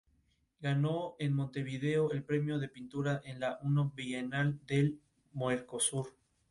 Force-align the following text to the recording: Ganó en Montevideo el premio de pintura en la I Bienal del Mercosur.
Ganó 0.61 1.15
en 1.19 1.35
Montevideo 1.35 2.09
el 2.11 2.23
premio 2.23 2.57
de 2.57 2.69
pintura 2.69 3.21
en 3.23 3.39
la 3.39 3.59
I 3.61 3.67
Bienal 3.93 4.59
del 4.65 4.99
Mercosur. 5.35 6.15